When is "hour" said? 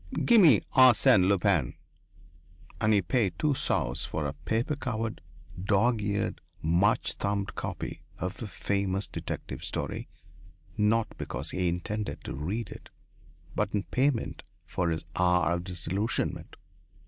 15.15-15.53